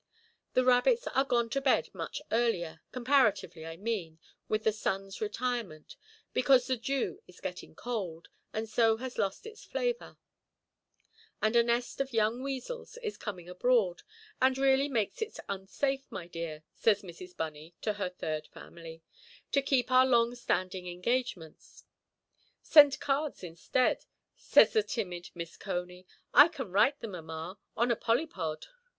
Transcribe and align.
The 0.55 0.65
rabbits 0.65 1.05
are 1.05 1.23
gone 1.23 1.47
to 1.51 1.61
bed 1.61 1.93
much 1.93 2.23
earlier—comparatively, 2.31 3.67
I 3.67 3.77
mean, 3.77 4.17
with 4.49 4.63
the 4.63 4.71
sunʼs 4.71 5.21
retirement—because 5.21 6.65
the 6.65 6.75
dew 6.75 7.21
is 7.27 7.39
getting 7.39 7.75
cold, 7.75 8.27
and 8.51 8.67
so 8.67 8.97
has 8.97 9.19
lost 9.19 9.45
its 9.45 9.63
flavour; 9.63 10.17
and 11.39 11.55
a 11.55 11.61
nest 11.61 12.01
of 12.01 12.13
young 12.13 12.41
weasels 12.41 12.97
is 13.03 13.15
coming 13.15 13.47
abroad, 13.47 14.01
"and 14.41 14.57
really 14.57 14.89
makes 14.89 15.21
it 15.21 15.37
unsafe, 15.47 16.11
my 16.11 16.25
dear", 16.25 16.63
says 16.73 17.03
Mrs. 17.03 17.37
Bunny 17.37 17.75
to 17.81 17.93
her 17.93 18.09
third 18.09 18.47
family, 18.47 19.03
"to 19.51 19.61
keep 19.61 19.91
our 19.91 20.07
long–standing 20.07 20.87
engagements". 20.87 21.83
"Send 22.63 22.99
cards 22.99 23.43
instead", 23.43 24.05
says 24.35 24.73
the 24.73 24.81
timid 24.81 25.29
Miss 25.35 25.55
Cony; 25.57 26.07
"I 26.33 26.47
can 26.47 26.71
write 26.71 27.01
them, 27.01 27.11
mamma, 27.11 27.59
on 27.77 27.91
a 27.91 27.95
polypod". 27.95 28.65